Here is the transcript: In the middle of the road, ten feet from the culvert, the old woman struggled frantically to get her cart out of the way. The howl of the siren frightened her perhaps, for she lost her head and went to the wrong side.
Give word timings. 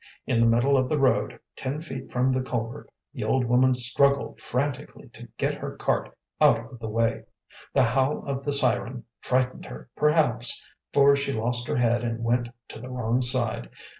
In 0.25 0.39
the 0.39 0.47
middle 0.47 0.77
of 0.77 0.89
the 0.89 0.97
road, 0.97 1.39
ten 1.55 1.79
feet 1.79 2.11
from 2.11 2.31
the 2.31 2.41
culvert, 2.41 2.89
the 3.13 3.23
old 3.23 3.45
woman 3.45 3.75
struggled 3.75 4.41
frantically 4.41 5.09
to 5.09 5.27
get 5.37 5.53
her 5.53 5.75
cart 5.77 6.17
out 6.41 6.57
of 6.71 6.79
the 6.79 6.89
way. 6.89 7.25
The 7.75 7.83
howl 7.83 8.25
of 8.27 8.43
the 8.43 8.51
siren 8.51 9.03
frightened 9.19 9.65
her 9.67 9.91
perhaps, 9.95 10.67
for 10.91 11.15
she 11.15 11.33
lost 11.33 11.67
her 11.67 11.75
head 11.77 12.03
and 12.03 12.23
went 12.23 12.49
to 12.69 12.79
the 12.81 12.89
wrong 12.89 13.21
side. 13.21 13.69